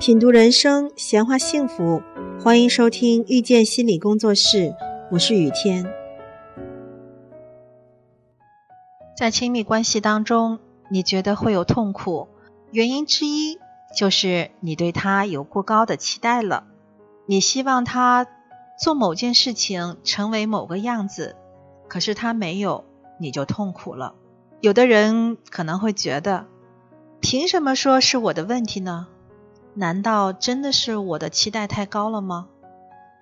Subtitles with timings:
[0.00, 2.02] 品读人生，闲话幸福，
[2.42, 4.74] 欢迎收听遇见心理工作室，
[5.10, 5.92] 我是雨天。
[9.14, 10.58] 在亲密关系当中，
[10.90, 12.28] 你觉得会有痛苦，
[12.70, 13.58] 原因之一
[13.94, 16.64] 就是你对他有过高的期待了，
[17.26, 18.26] 你希望他
[18.82, 21.36] 做某件事情成为某个样子，
[21.88, 22.86] 可是他没有，
[23.18, 24.14] 你就痛苦了。
[24.62, 26.46] 有的人可能会觉得，
[27.20, 29.06] 凭什么说是我的问题呢？
[29.74, 32.48] 难道真的是我的期待太高了吗？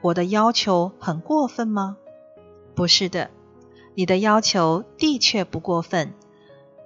[0.01, 1.97] 我的要求很过分吗？
[2.75, 3.31] 不是的，
[3.95, 6.15] 你的要求的确不过分，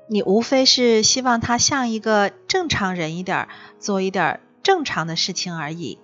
[0.09, 3.49] 你无非是希望他像一个正常人一点，
[3.79, 5.99] 做一点正常的事情而已。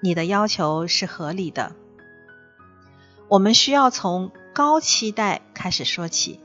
[0.00, 1.74] 你的要求是合理的。
[3.28, 6.40] 我们需要从高期待开始说起。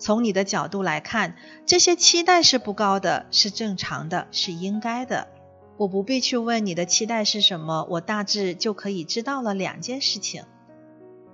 [0.00, 1.36] 从你的角度来看，
[1.66, 5.28] 这些期待是不高的，是正常的，是应该的。
[5.76, 10.44] 我不必去问你的期待是什么，我大致就可以知道了两件事情。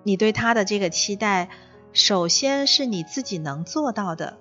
[0.03, 1.49] 你对他的这个期待，
[1.93, 4.39] 首先是你自己能做到的。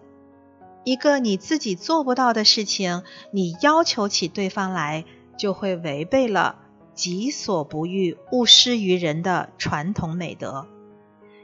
[0.84, 5.06] 一个你自己做不到的事情，你要求起对方来，
[5.38, 6.60] 就会违背了
[6.94, 10.68] “己所不欲，勿施于人”的传统美德。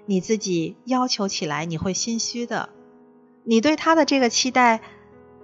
[0.06, 2.70] 你自己要求起来，你会心虚的。
[3.44, 4.82] 你对他的这个期待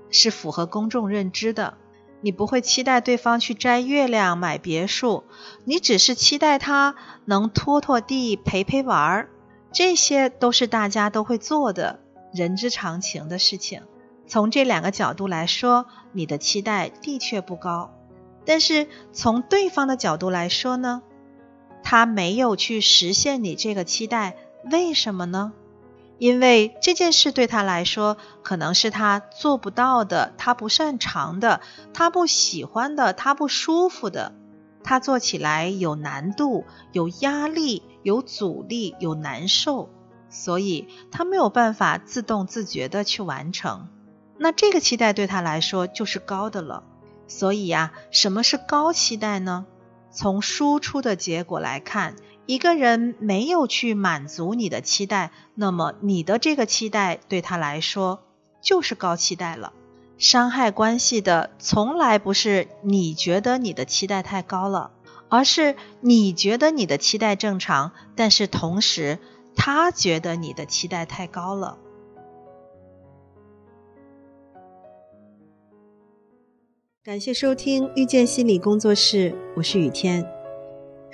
[0.10, 1.78] 是符合公众认知的。
[2.20, 5.24] 你不会期待对方去摘月亮、买别墅，
[5.66, 6.96] 你只是期待他
[7.26, 9.30] 能拖拖地、陪陪玩儿。
[9.72, 12.00] 这些都是大家都会做的
[12.34, 13.84] 人之常情的事情。
[14.26, 17.94] 从这两个角度来说，你的期待的确不高。
[18.46, 21.04] 但是从对方的角度来说呢，
[21.84, 24.36] 他没有去实现你这个期待。
[24.72, 25.54] 为什么呢？
[26.20, 31.62] 因为这件事对他来说可能是他做不到的，他不擅长的，
[31.94, 34.34] 他不喜欢的，他不舒服的，
[34.84, 39.90] 他做起来有难度、有压力、有阻力、有难受，
[40.30, 43.90] 所以他没有办法自动自觉的去完成。
[44.38, 46.84] 那这个期待对他来说就是高的了。
[47.28, 49.66] 所以呀，什么是高期待呢？
[50.12, 52.16] 从输出的结果来看。
[52.48, 58.24] 一个人没有去满足你的期待，那么你的这个期待对他来说
[58.62, 59.74] 就是高期待了。
[60.18, 64.92] 伤害关系的从来不是你觉得你的期待太高了，
[65.28, 69.20] 而是你觉得你的期待正常，但是同时
[69.56, 71.78] 他觉得你的期待太高了。
[77.04, 80.37] 感谢收听遇见心理工作室，我是雨天。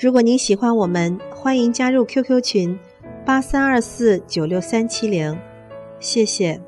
[0.03, 2.78] 如果您喜欢我们，欢迎加入 QQ 群
[3.25, 5.40] 八三二四九六三七零，
[5.97, 6.59] 谢谢。